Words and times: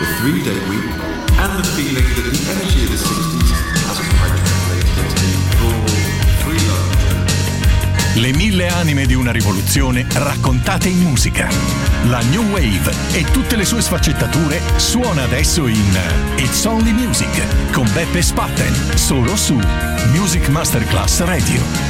the 0.00 0.06
three 0.16 0.42
day 0.42 0.58
week, 0.70 0.90
and 1.36 1.58
the 1.58 1.68
feeling 1.76 2.02
that 2.16 2.32
the 2.32 2.50
energy 2.50 2.84
of 2.84 2.90
the 2.90 2.96
60s 2.96 3.50
hasn't 3.84 4.08
quite 4.16 4.32
translated 4.32 4.96
into 5.28 5.60
raw, 5.60 5.86
free 6.40 6.66
love. 6.66 8.20
Le 8.20 8.32
mille 8.32 8.68
anime 8.68 9.04
di 9.04 9.12
una 9.12 9.30
rivoluzione 9.30 10.06
raccontate 10.14 10.88
in 10.88 11.00
musica. 11.00 11.48
La 12.04 12.20
New 12.30 12.48
Wave 12.48 12.94
e 13.12 13.24
tutte 13.30 13.56
le 13.56 13.66
sue 13.66 13.82
sfaccettature 13.82 14.58
suona 14.76 15.24
adesso 15.24 15.66
in 15.66 15.98
It's 16.36 16.64
Only 16.64 16.92
Music 16.92 17.70
con 17.72 17.86
Beppe 17.92 18.22
Spatten, 18.22 18.96
solo 18.96 19.36
su 19.36 19.60
Music 20.12 20.48
Masterclass 20.48 21.20
Radio. 21.24 21.89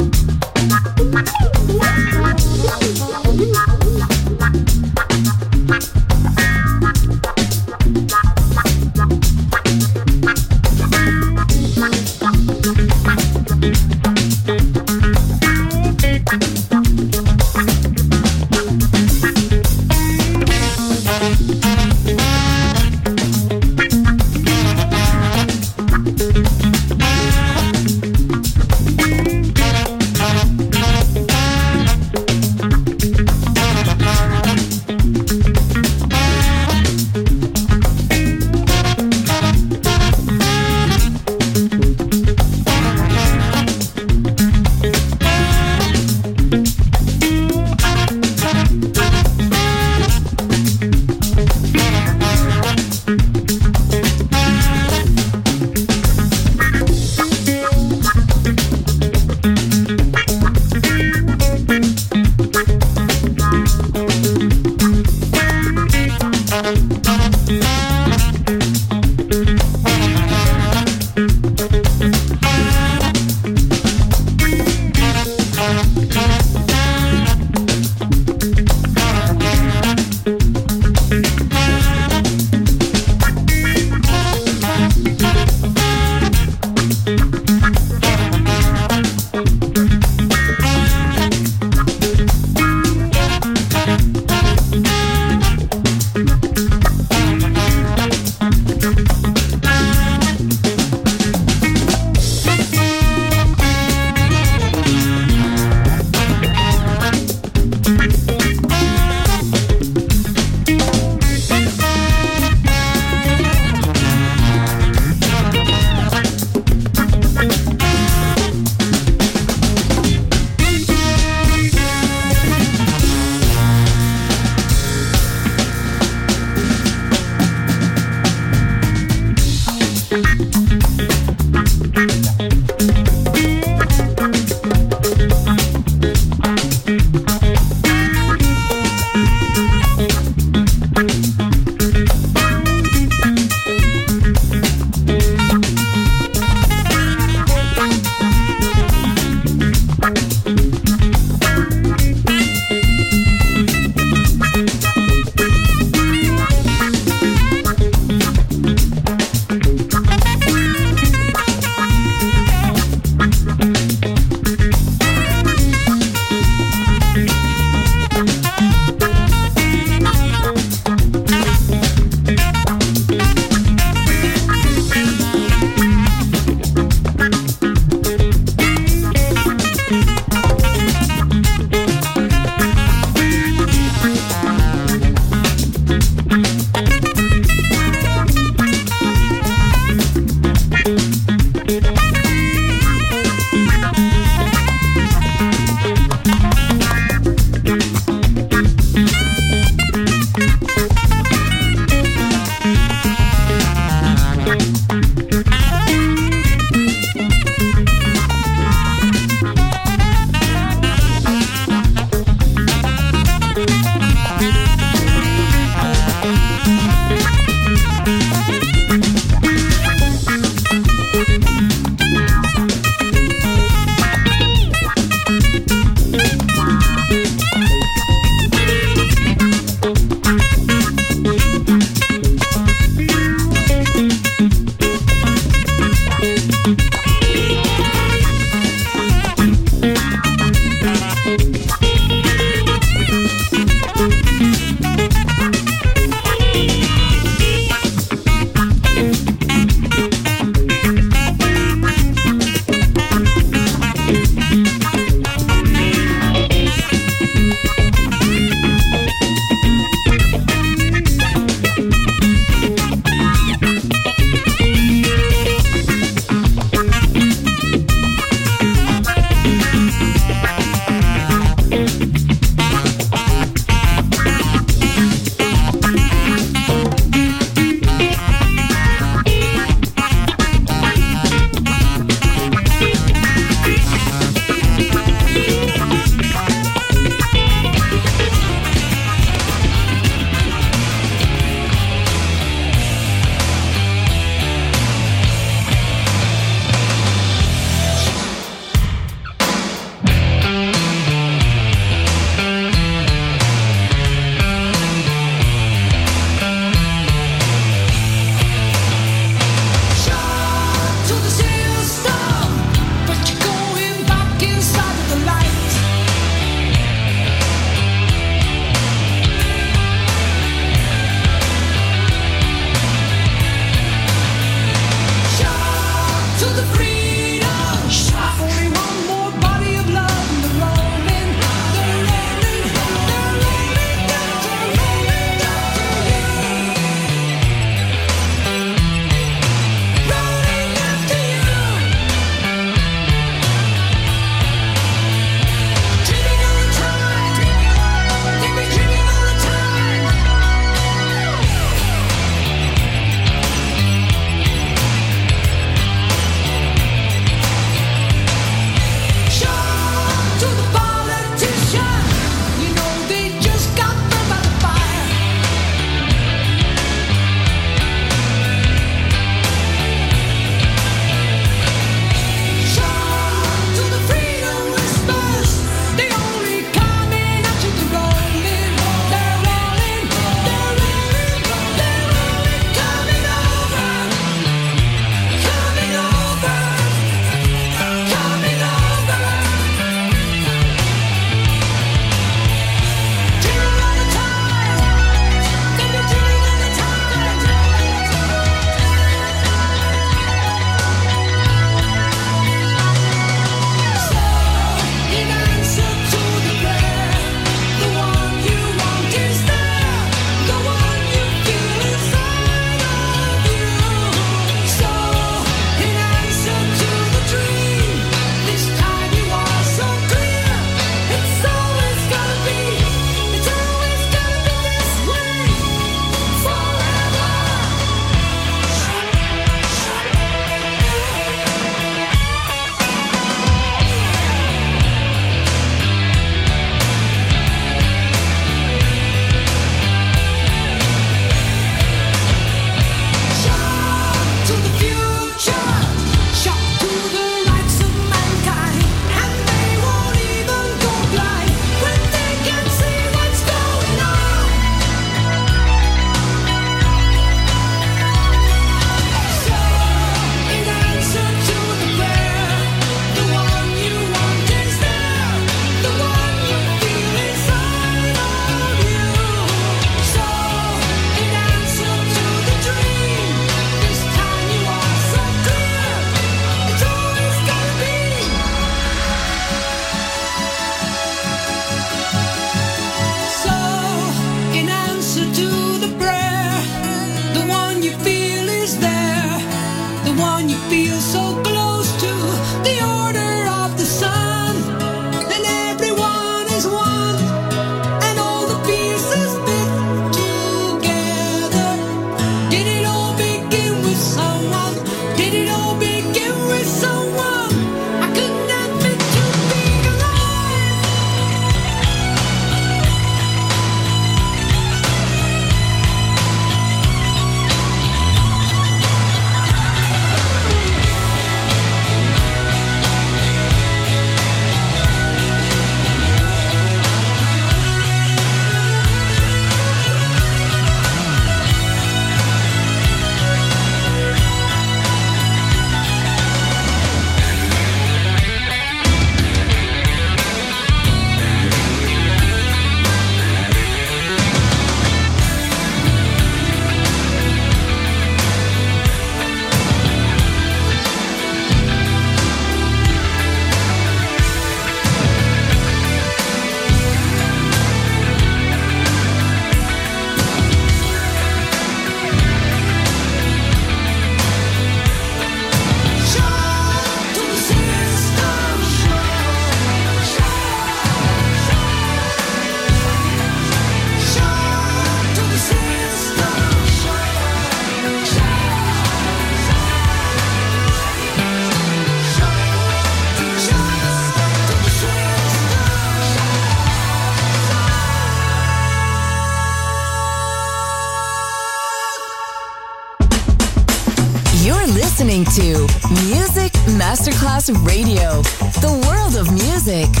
Music. 599.63 600.00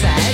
said. 0.00 0.33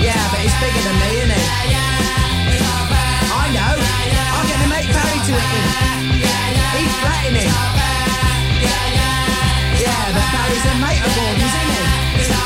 Yeah, 0.00 0.22
but 0.30 0.40
it's 0.44 0.56
bigger 0.60 0.82
than 0.86 0.96
me, 1.02 1.10
isn't 1.20 1.30
it? 1.30 1.46
I 3.32 3.46
know. 3.56 3.74
I'm 4.36 4.46
going 4.48 4.62
to 4.64 4.70
make 4.70 4.86
Barry 4.88 5.18
do 5.28 5.34
it. 5.34 5.44
He's 6.76 6.94
threatening. 7.02 7.52
Yeah, 9.82 10.02
but 10.14 10.26
Barry's 10.34 10.66
a 10.66 10.74
mate 10.82 11.02
of 11.04 11.12
Gordon's, 11.16 11.54
isn't 11.54 12.34
he? 12.34 12.39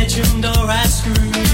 bedroom 0.00 0.40
door 0.40 0.70
I 0.70 0.86
screwed. 0.86 1.49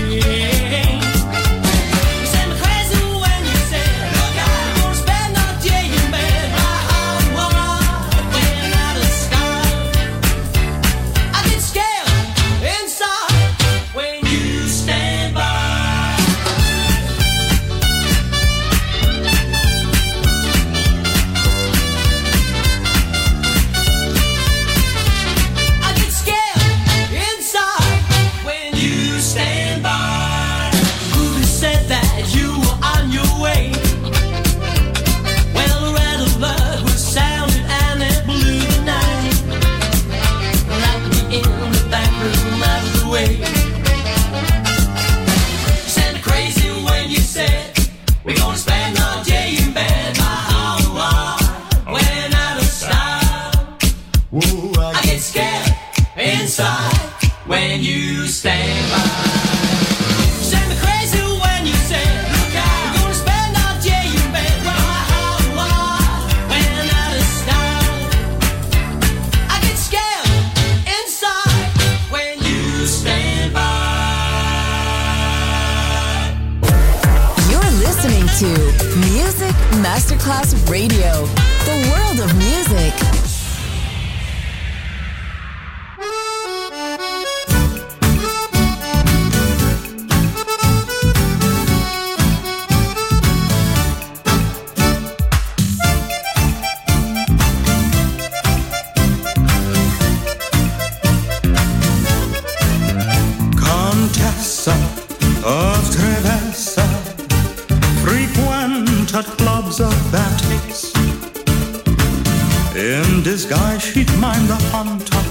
In 112.76 113.22
disguise, 113.22 113.82
she'd 113.82 114.12
mind 114.18 114.48
the 114.48 114.56
hunter, 114.70 115.24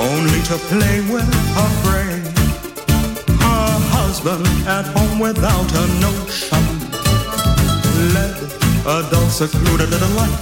only 0.00 0.40
to 0.48 0.56
play 0.72 1.00
with 1.12 1.28
her 1.56 1.70
prey. 1.84 2.14
Her 3.44 3.72
husband 3.92 4.46
at 4.66 4.86
home 4.96 5.18
without 5.18 5.70
a 5.74 5.86
notion 6.00 6.64
led 8.14 8.34
a 8.86 9.06
dull, 9.10 9.28
secluded 9.28 9.90
little 9.90 10.14
life. 10.16 10.40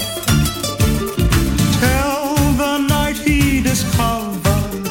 Till 1.80 2.36
the 2.62 2.78
night 2.88 3.16
he 3.16 3.60
discovered 3.60 4.84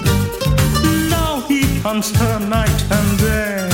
now 1.09 1.39
he 1.47 1.63
hunts 1.79 2.11
her 2.17 2.39
night 2.39 2.79
and 2.91 3.19
day. 3.19 3.69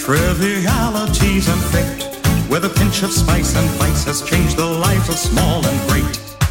Trivialities 0.00 1.46
and 1.46 1.62
fate, 1.72 1.97
with 2.48 2.64
a 2.64 2.72
pinch 2.80 3.02
of 3.02 3.12
spice 3.12 3.54
and 3.54 3.68
vice, 3.78 4.04
has 4.04 4.22
changed 4.22 4.56
the 4.56 4.64
lives 4.64 5.08
of 5.08 5.16
small 5.16 5.64
and 5.66 5.78
great. 5.88 6.08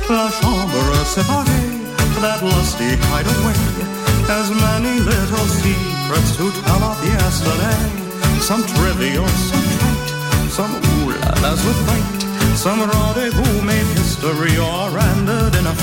La 0.10 0.30
chambre 0.30 0.98
séparée, 1.04 1.68
that 2.22 2.42
lusty 2.42 2.96
hideaway, 3.10 3.58
has 4.30 4.50
many 4.52 5.00
little 5.02 5.48
secrets 5.62 6.38
to 6.38 6.52
tell 6.64 6.84
of 6.84 6.98
yesterday. 7.04 7.82
Some 8.40 8.64
trivial, 8.78 9.28
some 9.50 9.68
trite, 9.76 10.10
some 10.50 10.74
ooh-la-las 10.76 11.60
with 11.66 11.82
bite, 11.88 12.22
some 12.56 12.80
rendezvous 12.82 13.62
made 13.62 13.90
history 13.98 14.58
or 14.58 14.98
ended 14.98 15.56
in 15.60 15.66
a 15.66 15.76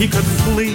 he 0.00 0.08
could 0.08 0.24
flee. 0.24 0.69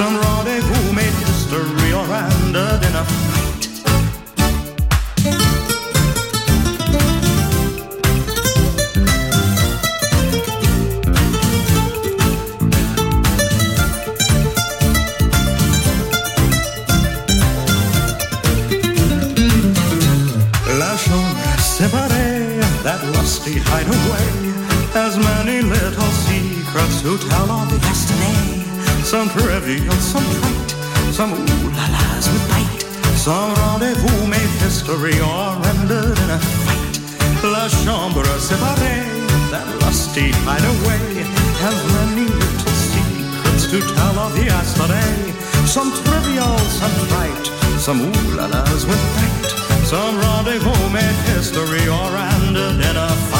Light, 0.00 0.39
Some 29.10 29.28
trivial, 29.30 29.90
some 29.94 30.22
trite, 30.22 30.70
some 31.10 31.32
ooh-la-las 31.32 32.30
with 32.30 32.48
bite, 32.48 32.82
some 33.18 33.52
rendezvous 33.54 34.26
made 34.28 34.54
history 34.62 35.18
or 35.18 35.58
ended 35.66 36.16
in 36.16 36.30
a 36.30 36.38
fight. 36.38 36.94
La 37.42 37.66
chambre 37.66 38.22
séparée, 38.38 39.02
that 39.50 39.66
lusty 39.82 40.30
hideaway, 40.46 41.26
has 41.58 41.74
many 41.98 42.30
little 42.30 42.76
secrets 42.86 43.66
to 43.72 43.80
tell 43.80 44.16
of 44.16 44.32
the 44.36 44.44
yesterday. 44.44 45.34
Some 45.66 45.90
trivial, 46.04 46.56
some 46.78 46.94
trite, 47.08 47.46
some 47.80 48.00
ooh-la-las 48.02 48.86
with 48.86 49.04
bite. 49.16 49.50
Some 49.90 50.20
rendezvous 50.20 50.88
made 50.90 51.18
history 51.34 51.88
or 51.88 52.14
ended 52.14 52.78
in 52.78 52.96
a 52.96 53.08
fight. 53.26 53.39